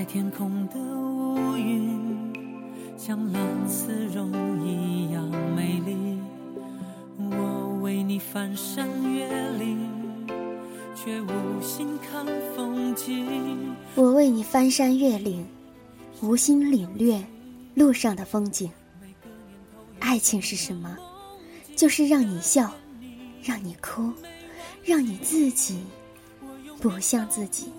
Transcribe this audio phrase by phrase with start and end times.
[0.00, 2.32] 在天空的乌云，
[2.96, 4.32] 像蓝丝绒
[4.66, 6.18] 一样美丽。
[7.18, 9.28] 我为你翻山越
[9.58, 9.76] 岭，
[10.96, 12.24] 却无心看
[12.56, 13.76] 风景。
[13.94, 15.46] 我为你翻山越岭，
[16.22, 17.22] 无心领略
[17.74, 18.70] 路上的风景。
[19.98, 20.96] 爱情是什么？
[21.76, 22.72] 就是让你笑，
[23.42, 24.10] 让你哭，
[24.82, 25.78] 让你自己
[26.80, 27.70] 不像自己。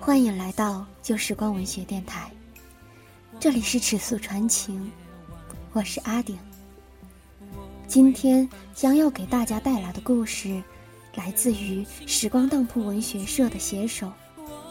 [0.00, 2.32] 欢迎来到旧时光文学电台，
[3.38, 4.90] 这里是尺素传情，
[5.74, 6.38] 我是阿顶。
[7.86, 10.60] 今天将要给大家带来的故事，
[11.14, 14.10] 来自于时光当铺文学社的写手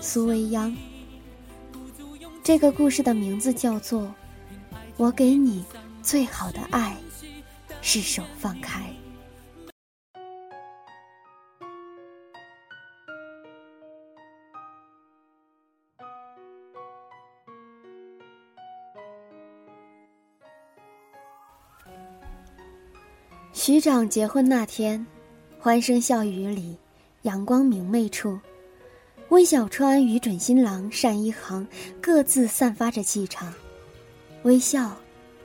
[0.01, 0.75] 苏未央。
[2.43, 4.01] 这个故事的名字叫做
[4.97, 5.63] 《我给你
[6.01, 6.97] 最好的爱
[7.83, 8.81] 是手放开》。
[23.69, 25.05] 局长结婚那天，
[25.59, 26.75] 欢声笑语里，
[27.21, 28.35] 阳光明媚处，
[29.29, 31.67] 温小川与准新郎单一航
[32.01, 33.53] 各自散发着气场，
[34.41, 34.97] 微笑，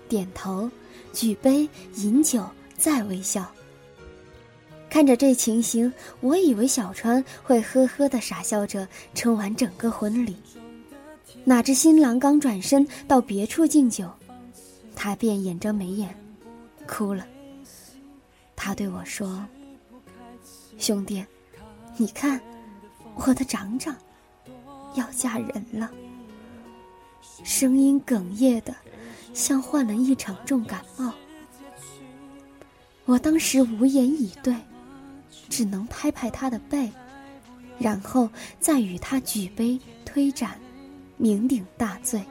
[0.09, 0.71] 点头，
[1.13, 2.43] 举杯饮酒，
[2.79, 3.47] 再微笑。
[4.89, 10.35] 看着这情形，我以为小川会呵呵的傻笑着撑完整个婚礼，
[11.45, 14.11] 哪知新郎刚转身到别处敬酒，
[14.97, 16.09] 他便掩着眉眼，
[16.89, 17.27] 哭了。
[18.65, 19.45] 他对我说
[20.81, 21.23] ：“兄弟，
[21.99, 22.41] 你看，
[23.15, 23.95] 我的长长
[24.95, 25.91] 要嫁人了。”
[27.45, 28.75] 声音哽咽的，
[29.35, 31.13] 像患了一场重感冒。
[33.05, 34.57] 我当时无言以对，
[35.51, 36.91] 只能拍拍他的背，
[37.79, 40.59] 然后再与他举杯推盏，
[41.21, 42.25] 酩酊大醉。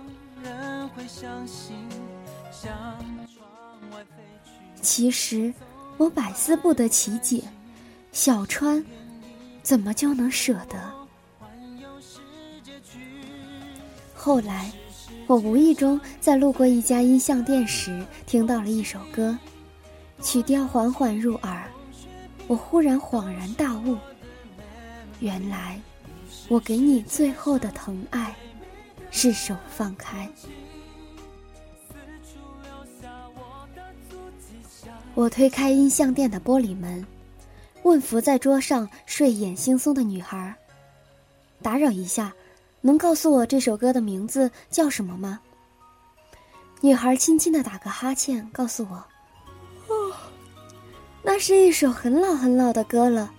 [4.81, 5.53] 其实。
[5.97, 7.43] 我百思不得其解，
[8.11, 8.83] 小川
[9.61, 10.91] 怎么就能舍得？
[14.15, 14.71] 后来，
[15.27, 19.37] 我无意中在路过一家音像店时，听到了一首歌，
[20.21, 21.69] 曲调缓缓入耳，
[22.47, 23.97] 我忽然恍然大悟：
[25.19, 25.79] 原来，
[26.47, 28.35] 我给你最后的疼爱，
[29.11, 30.29] 是手放开。
[35.15, 37.05] 我推开音像店的玻璃门，
[37.83, 40.53] 问伏在桌上睡眼惺忪的女孩
[41.61, 42.33] ：“打扰一下，
[42.81, 45.39] 能告诉我这首歌的名字叫什么吗？”
[46.81, 48.95] 女孩轻轻的打个哈欠，告诉我
[49.87, 50.15] ：“哦，
[51.21, 53.31] 那是一首很老很老的歌了，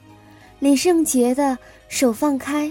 [0.60, 1.42] 李圣杰的
[1.88, 2.68] 《手放开》。”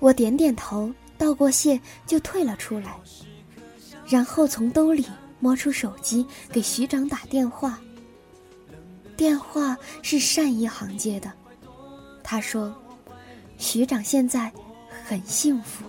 [0.00, 2.98] 我点点头，道过谢就退了出来，
[4.06, 5.04] 然后从兜里。
[5.40, 7.80] 摸出手机给徐长打电话。
[9.16, 11.30] 电话是单一行接的，
[12.22, 12.74] 他说
[13.58, 14.50] ：“徐长现在
[15.04, 15.84] 很幸福。”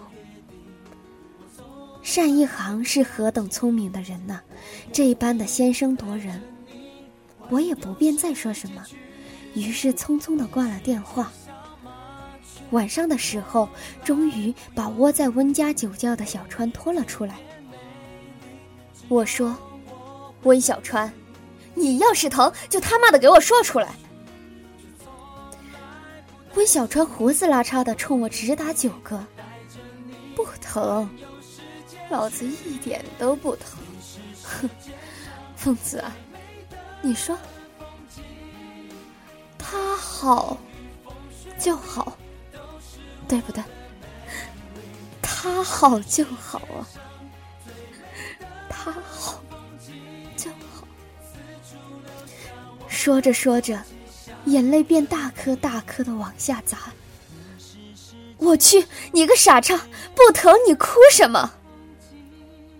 [2.15, 4.41] 单一行是何等聪明的人呐，
[4.91, 6.41] 这般的先声夺人。
[7.49, 8.83] 我也不便再说什么，
[9.53, 11.31] 于是匆匆的挂了电话。
[12.71, 13.69] 晚上的时候，
[14.03, 17.37] 终于把窝在温家酒窖的小川拖了出来。
[19.11, 19.53] 我说
[20.43, 21.11] ：“温小川，
[21.75, 23.93] 你要是疼，就他妈的给我说出来。”
[26.55, 29.21] 温小川胡子拉碴的冲我直打九个，
[30.33, 31.09] 不疼，
[32.09, 33.77] 老子一点都不疼。
[34.41, 34.69] 哼，
[35.57, 36.15] 疯子啊，
[37.01, 37.37] 你说，
[39.57, 40.57] 他好
[41.59, 42.17] 就好，
[43.27, 43.61] 对不对？
[45.21, 46.87] 他好就好啊。
[53.03, 53.81] 说着说着，
[54.45, 56.77] 眼泪便大颗大颗的往下砸。
[58.37, 59.75] 我去，你个傻叉，
[60.13, 61.51] 不疼你哭什么？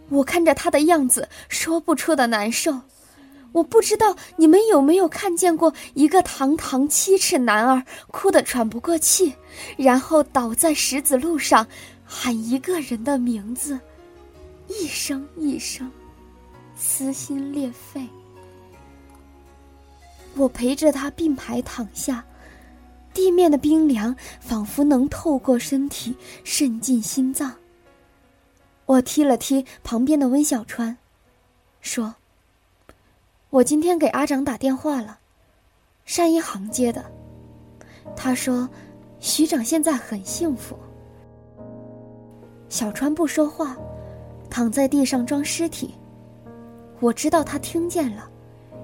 [0.10, 2.82] 我看着他的样子，说不出的难受。
[3.52, 9.34] 我不知道你们有没有看见过一个堂堂七尺男儿哭得喘不过气，
[9.76, 11.66] 然后倒在石子路上，
[12.06, 13.80] 喊一个人的名字。
[14.68, 15.92] 一声一声，
[16.76, 18.08] 撕心裂肺。
[20.36, 22.24] 我陪着他并排躺下，
[23.14, 27.54] 地面的冰凉仿佛能透过身体渗进心脏。
[28.86, 30.98] 我踢了踢旁边的温小川，
[31.82, 32.16] 说
[33.50, 35.20] ：“我今天给阿长打电话了，
[36.06, 37.06] 单一航接的。
[38.16, 38.70] 他说，
[39.20, 40.78] 徐长现在很幸福。
[42.68, 43.78] 小川不说话，
[44.50, 45.94] 躺在地上装尸体。
[47.00, 48.30] 我知道他听见了，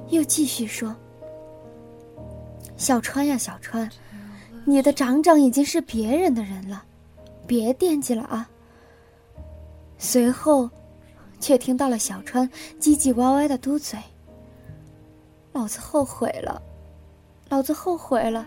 [0.10, 0.96] 又继续说
[2.78, 3.90] ：“小川呀，小川，
[4.64, 6.84] 你的长长已经是别人的人了，
[7.46, 8.48] 别惦记了啊。”
[9.98, 10.70] 随后，
[11.40, 12.48] 却听到了小川
[12.80, 13.98] 唧唧歪歪的嘟嘴
[15.54, 16.62] ：“老子后悔了，
[17.50, 18.46] 老子后悔了，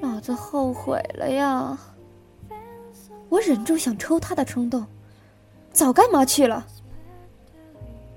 [0.00, 1.78] 老子后悔了呀！”
[3.28, 4.86] 我忍住想抽他的冲动，
[5.70, 6.66] 早干嘛去了？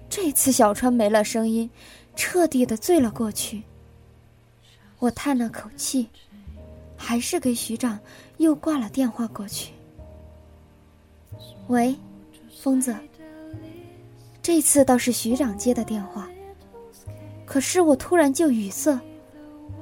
[0.09, 1.69] 这次小川没了声音，
[2.15, 3.63] 彻底的醉了过去。
[4.99, 6.09] 我叹了口气，
[6.95, 7.99] 还是给徐长
[8.37, 9.73] 又挂了电话过去。
[11.67, 11.95] 喂，
[12.61, 12.95] 疯子。
[14.41, 16.27] 这次倒是徐长接的电话，
[17.45, 18.97] 可是我突然就语塞，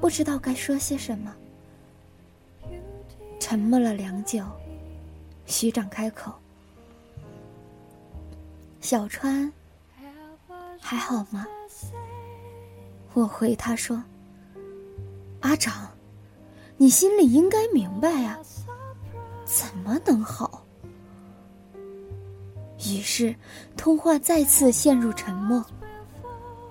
[0.00, 1.32] 不知道该说些什么，
[3.38, 4.44] 沉默了良久。
[5.46, 6.32] 徐长开口
[8.82, 9.52] ：“小川，
[10.80, 11.46] 还好吗？”
[13.14, 14.02] 我回他说
[15.46, 15.88] ：“阿长，
[16.76, 18.36] 你心里应该明白呀，
[19.44, 20.66] 怎么能好？”
[22.84, 23.32] 于是，
[23.76, 25.64] 通话再次陷入沉默。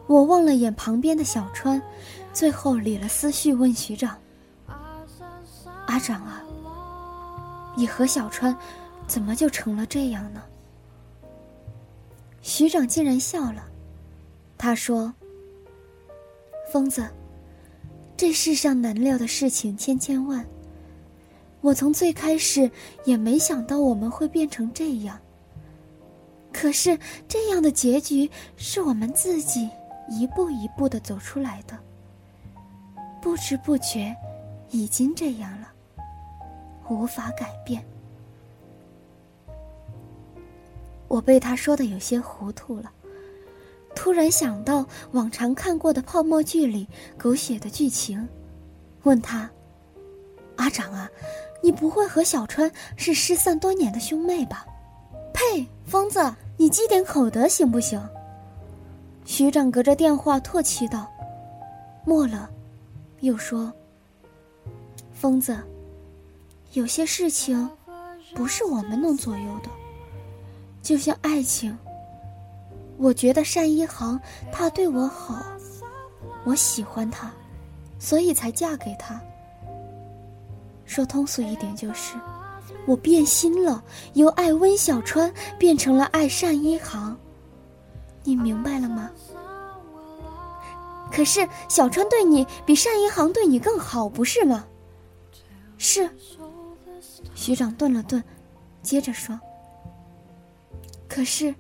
[0.07, 1.81] 我望了眼旁边的小川，
[2.33, 4.17] 最后理了思绪，问徐长
[5.87, 6.43] ：“阿长啊。”
[7.77, 8.53] 你和小川，
[9.07, 10.43] 怎么就成了这样呢？
[12.41, 13.65] 徐长竟然笑了，
[14.57, 15.13] 他说
[16.69, 17.09] ：“疯子，
[18.17, 20.45] 这世上难料的事情千千万，
[21.61, 22.69] 我从最开始
[23.03, 25.19] 也没想到我们会变成这样。
[26.53, 26.97] 可是
[27.27, 29.69] 这样的结局是我们自己
[30.09, 31.77] 一步一步的走出来的，
[33.21, 34.15] 不知不觉，
[34.69, 35.73] 已经这样了。”
[36.87, 37.83] 无法改变。
[41.07, 42.91] 我被他说的有些糊涂了，
[43.95, 46.87] 突然想到往常看过的泡沫剧里
[47.17, 48.27] 狗血的剧情，
[49.03, 49.49] 问他
[50.57, 51.09] ：“阿长啊，
[51.63, 54.65] 你不会和小川是失散多年的兄妹吧？”
[55.33, 55.65] 呸！
[55.85, 58.01] 疯子，你积点口德行不行？
[59.23, 61.11] 徐长隔着电话唾弃道，
[62.05, 62.49] 默了，
[63.21, 63.71] 又说
[65.11, 65.57] ：“疯子。”
[66.73, 67.69] 有些事情，
[68.35, 69.69] 不是我们能左右的。
[70.81, 71.75] 就像爱情，
[72.97, 74.19] 我觉得单一航
[74.51, 75.45] 他对我好，
[76.43, 77.31] 我喜欢他，
[77.99, 79.21] 所以才嫁给他。
[80.85, 82.15] 说通俗一点就是，
[82.85, 83.83] 我变心了，
[84.13, 87.17] 由爱温小川变成了爱单一航。
[88.23, 89.09] 你明白了吗？
[91.11, 94.65] 可是小川对你比单一航对你更好，不是吗？
[95.77, 96.09] 是。
[97.33, 98.23] 学长顿了顿，
[98.81, 99.39] 接着说
[101.07, 101.53] ：“可是，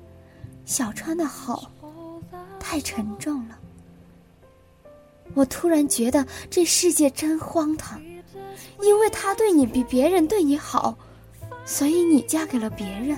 [0.65, 1.71] 小川的好
[2.59, 3.57] 太沉重了。
[5.33, 8.01] 我突然觉得这世界真荒唐，
[8.81, 10.97] 因为他对你比别人对你好，
[11.65, 13.17] 所以你嫁给了别人。”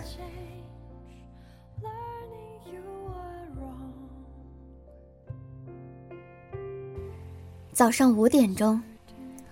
[7.74, 8.82] 早上五点钟，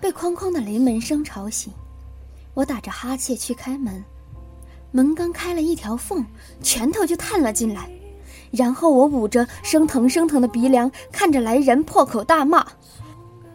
[0.01, 1.71] 被哐哐的雷门声吵醒。
[2.55, 4.03] 我打着哈欠去开门，
[4.95, 6.25] 门刚开了一条缝，
[6.63, 7.89] 拳头就探了进来。
[8.49, 12.65] 然后我捂着生疼生疼的鼻梁，看着来人，破口大骂：“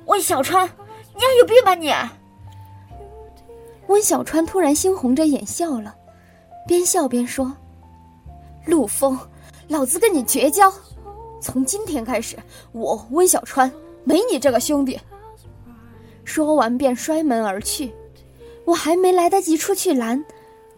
[0.05, 1.91] 温小川，你还有病吧你！”
[3.89, 5.95] 温小川突然猩红着眼笑了，
[6.69, 7.51] 边笑边说
[8.67, 9.19] ：“陆枫，
[9.67, 10.71] 老子跟你绝交！
[11.41, 12.37] 从今天开始，
[12.73, 13.73] 我温小川
[14.05, 15.01] 没你这个兄弟。”
[16.23, 17.91] 说完便摔门而去。
[18.67, 20.23] 我还没来得及出去拦，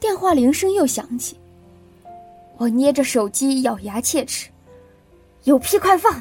[0.03, 1.39] 电话铃声又响起。
[2.57, 4.51] 我捏着手机，咬牙切齿
[5.45, 6.21] ：“有屁快放！”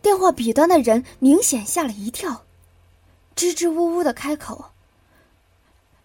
[0.00, 2.44] 电话彼端的人明显吓了一跳，
[3.34, 4.66] 支支吾吾的开口：“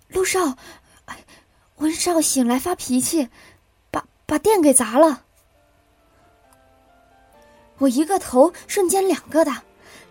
[0.09, 0.57] 陆少，
[1.75, 3.29] 温少醒来发脾气，
[3.91, 5.25] 把把电给砸了。”
[7.77, 9.61] 我一个头瞬间两个大，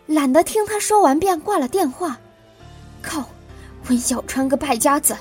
[0.06, 2.20] 懒得听他说完，便挂了电话。
[3.02, 3.28] 靠！
[3.88, 5.16] 温小川个败家子，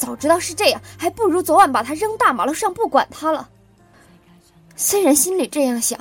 [0.00, 3.50] 早知道是这样，还不如昨晚把他扔大马路上不管他了。
[4.74, 5.98] 虽然心里这样想，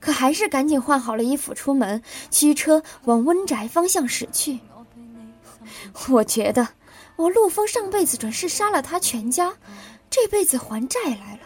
[0.00, 4.58] 可还是赶紧换好了衣服出门，驱车往温宅方向驶去。
[6.08, 6.66] 我觉得，
[7.14, 9.52] 我陆枫上辈子准是杀了他全家，
[10.10, 11.40] 这辈子还债来了。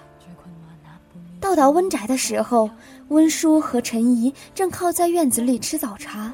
[1.39, 2.71] 到达温宅的时候，
[3.09, 6.33] 温叔和陈怡正靠在院子里吃早茶。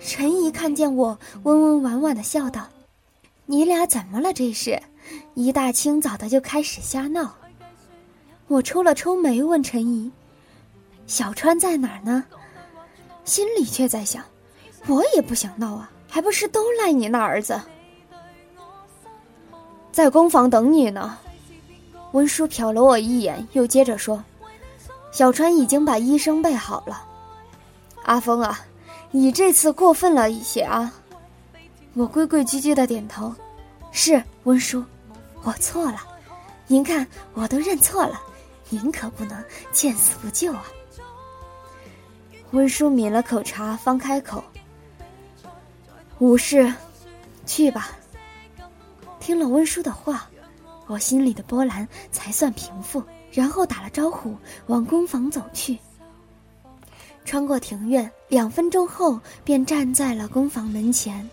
[0.00, 2.66] 陈怡看见我，温温婉婉的笑道
[3.50, 4.32] ：“你俩怎么了？
[4.32, 4.80] 这是，
[5.34, 7.34] 一大清早的就开始瞎闹。”
[8.46, 10.08] 我抽了抽眉，问陈怡
[11.08, 12.24] ：“小川在哪儿呢？”
[13.26, 14.22] 心里却在想
[14.86, 17.60] ：“我也不想闹啊，还不是都赖你那儿子。”
[19.90, 21.18] 在工房等你呢。
[22.12, 24.22] 温叔瞟了我一眼，又接着说
[25.10, 27.04] ：“小川已经把医生备好了。”
[28.06, 28.60] 阿峰啊，
[29.10, 30.94] 你这次过分了一些啊！
[31.94, 33.34] 我规规矩矩的点头
[33.92, 34.84] ：“是温叔，
[35.42, 36.00] 我错了。
[36.66, 38.20] 您看，我都认错了，
[38.68, 40.64] 您可不能见死不救啊！”
[42.52, 44.42] 温叔抿了口茶，方开口
[46.18, 46.72] ：“无事，
[47.46, 47.90] 去吧。”
[49.20, 50.26] 听了温叔的话。
[50.86, 54.34] 我心里的波澜才算平复，然后打了招呼，
[54.66, 55.78] 往工房走去。
[57.24, 61.30] 穿过庭院，两分钟后便站在了工房门前。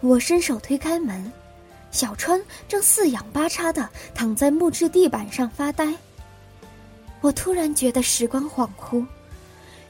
[0.00, 1.30] 我伸手推开门，
[1.90, 5.94] 小川正四仰八叉的躺在木质地板上发呆。
[7.20, 9.04] 我突然觉得时光恍惚，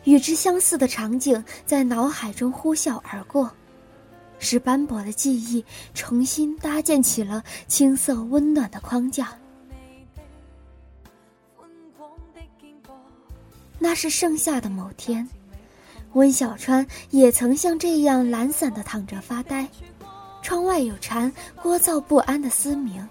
[0.05, 3.51] 与之相似的场景在脑海中呼啸而过。
[4.43, 5.63] 使斑驳的记忆
[5.93, 9.37] 重新搭建起了青涩温暖的框架。
[13.79, 15.29] 那是盛夏的某天，
[16.15, 19.69] 温小川也曾像这样懒散的躺着发呆，
[20.43, 21.33] 窗外有蝉
[21.63, 23.07] 聒噪不安的嘶鸣。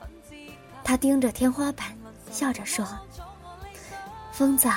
[0.84, 1.88] 他盯着天花板，
[2.32, 2.86] 笑着说
[4.34, 4.68] ：“疯子，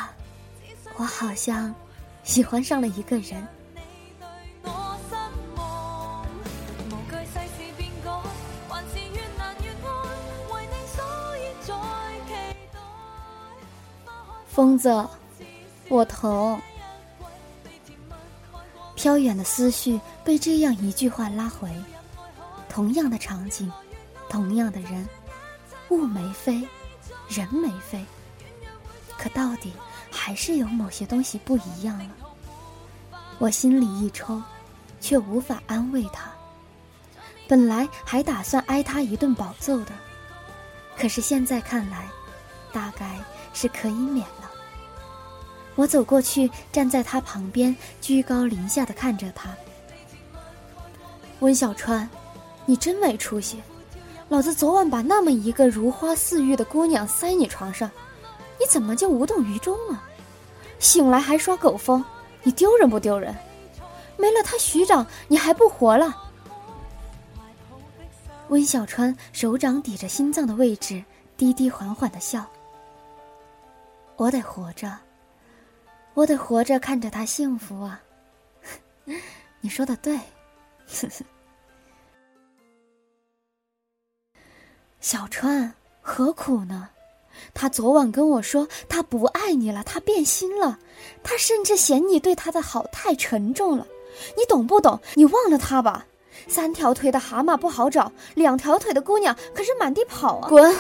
[0.97, 1.75] 我好像
[2.23, 3.47] 喜欢上了一个人。”
[14.47, 15.09] 疯子，
[15.89, 16.61] 我疼。
[18.95, 21.69] 飘远的思绪被这样一句话拉回，
[22.73, 23.71] 同样的场景，
[24.31, 25.07] 同样的人，
[25.91, 26.67] 物没飞，
[27.29, 28.03] 人没飞，
[29.19, 29.75] 可到底
[30.11, 32.07] 还是有某些东西不一样了。
[33.39, 34.41] 我心里一抽，
[35.03, 36.33] 却无法安慰他。
[37.47, 39.93] 本来还打算挨他一顿暴揍的，
[40.97, 42.09] 可是现在看来，
[42.73, 43.21] 大概
[43.53, 44.51] 是可以免了。
[45.75, 49.51] 我走过去，站在他旁边，居高临下的看着他。
[51.41, 52.09] 温小川，
[52.67, 53.63] 你真没出息！
[54.29, 57.91] 老子昨晚把那么一个如花似玉的姑娘塞你床上，
[58.59, 60.01] 你怎么就无动于衷呢？
[60.79, 62.05] 醒来还耍狗疯，
[62.43, 63.35] 你丢人不丢人？
[64.17, 66.17] 没了他徐长，你还不活了？
[68.49, 71.03] 温小川手掌抵着心脏的位置，
[71.37, 72.45] 低低缓缓的笑。
[74.17, 74.97] 我得活着。
[76.15, 77.99] 我得活着看着他幸福啊！
[79.63, 80.21] 你说的对，
[85.03, 86.89] 小川何苦呢？
[87.53, 90.79] 他昨晚跟我说他不爱你了，他变心了，
[91.25, 93.85] 他甚至嫌你对他的好太沉重了。
[94.37, 95.01] 你懂不懂？
[95.15, 96.07] 你忘了他吧。
[96.47, 100.49] 三条腿的蛤蟆不好找，两条腿的姑娘可是满地跑啊！
[100.49, 100.75] 滚！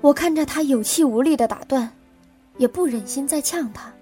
[0.00, 1.92] 我看着他有气无力的打断。
[2.56, 3.92] 也不忍心再呛他，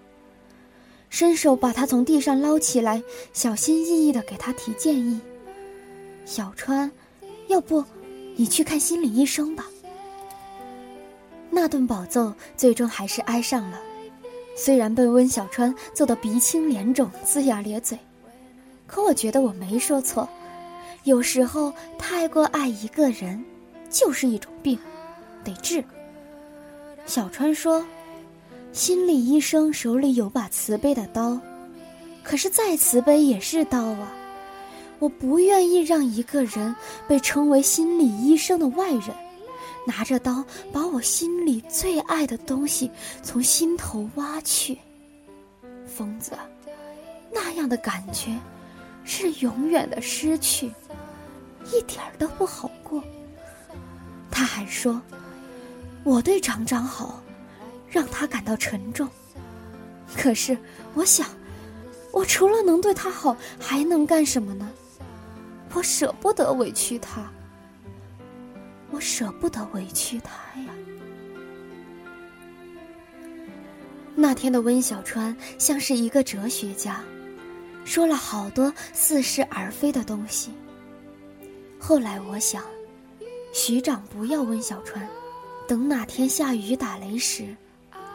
[1.09, 5.19] 伸手把他从地上捞起来，小心翼翼的给他提建议
[6.27, 6.91] ：“小川，
[7.49, 7.83] 要不
[8.37, 9.67] 你去看心理医生吧。”
[11.51, 13.81] 那顿暴揍最终还是挨上了，
[14.57, 17.99] 虽然被温小川揍得鼻青脸肿、龇牙咧嘴，
[18.87, 20.29] 可我觉得我没说错。
[21.05, 23.45] 有时候太过爱一个人，
[23.91, 24.79] 就是一种病，
[25.45, 25.85] 得治。
[27.07, 27.85] 小川说。
[28.73, 31.39] 心理医生手里有把慈悲的刀，
[32.23, 34.11] 可是再慈悲也是刀啊！
[35.03, 36.77] 我不愿意让一个人
[37.09, 39.09] 被称为心理医生的外人，
[39.85, 42.89] 拿着刀把我心里最爱的东西
[43.21, 44.79] 从心头挖去。
[45.89, 46.39] 疯子，
[47.33, 48.39] 那样的感觉
[49.03, 50.69] 是永远的失去，
[51.73, 53.03] 一点儿都不好过。
[54.31, 55.03] 他还说，
[56.05, 57.21] 我对长长好。
[57.91, 59.07] 让他感到沉重。
[60.17, 60.57] 可是，
[60.95, 61.27] 我想，
[62.11, 64.71] 我除了能对他好，还能干什么呢？
[65.75, 67.31] 我舍不得委屈他，
[68.91, 70.69] 我舍不得委屈他呀。
[74.15, 77.01] 那天的温小川像是一个哲学家，
[77.85, 80.51] 说了好多似是而非的东西。
[81.79, 82.63] 后来我想，
[83.55, 85.09] 徐长不要温小川，
[85.67, 87.57] 等哪天下雨打雷时，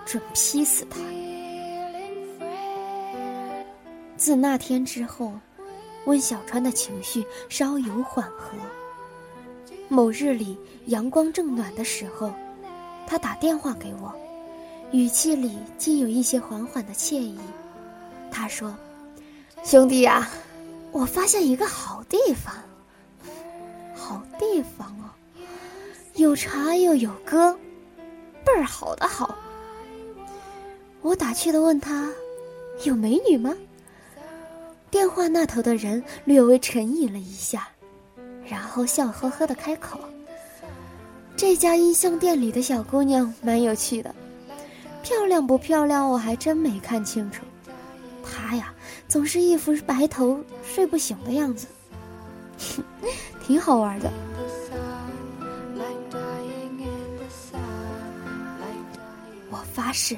[0.06, 1.00] 准劈死他。
[4.16, 5.34] 自那天之后，
[6.08, 8.58] 温小川的情绪稍有缓和。
[9.90, 12.34] 某日里阳光正暖的时候，
[13.06, 14.14] 他打电话给我，
[14.92, 17.38] 语气里竟有一些缓缓的惬意。
[18.32, 18.74] 他说
[19.66, 20.30] ：“兄弟呀，
[20.94, 22.56] 我发现一个好地方，
[23.94, 25.12] 好地方哦，
[26.16, 27.54] 有茶又有歌，
[28.46, 29.38] 倍儿好的好。”
[31.02, 32.10] 我打趣的问他
[32.86, 33.54] ：“有美女吗？”
[34.90, 37.68] 电话那头的人略微沉吟了一下，
[38.46, 40.00] 然后笑呵呵的开口
[41.36, 44.16] ：“这家音像店里的小姑娘蛮有趣的，
[45.04, 47.44] 漂亮不漂亮我还真没看清楚。
[48.24, 48.74] 她呀，
[49.08, 51.68] 总是一副白头睡不醒的样子，
[53.46, 54.12] 挺好玩的。”
[59.50, 60.18] 我发誓。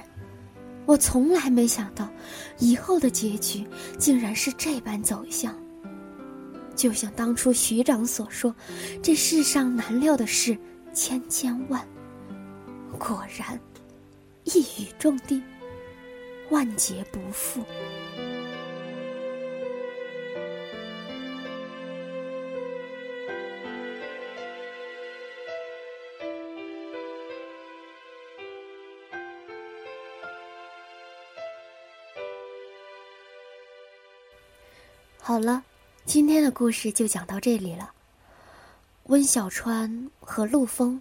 [0.89, 2.10] 我从来没想到，
[2.58, 3.63] 以后的结局
[4.00, 5.55] 竟然是这般走向。
[6.75, 8.55] 就像当初徐长所说
[9.00, 10.58] ：“这世上难料的事
[10.91, 11.88] 千千万。”
[12.98, 13.60] 果然，
[14.46, 15.39] 一语中的，
[16.50, 17.62] 万劫不复。
[35.21, 35.63] 好了，
[36.05, 37.93] 今天的故事就讲到这里了。
[39.03, 40.99] 温小川和陆枫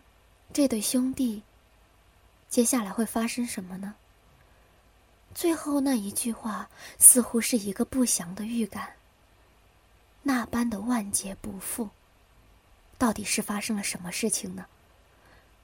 [0.52, 1.42] 这对兄弟，
[2.48, 3.94] 接下来会发生什么呢？
[5.34, 8.92] 最后那一句话似乎是一个不祥的预感。
[10.22, 11.88] 那般的万劫不复，
[12.98, 14.66] 到底是发生了什么事情呢？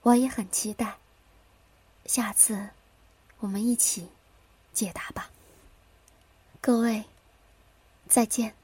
[0.02, 0.96] 我也很期待。
[2.06, 2.68] 下次
[3.40, 4.08] 我们一起
[4.72, 5.28] 解答吧。
[6.62, 7.04] 各位。
[8.08, 8.63] 再见。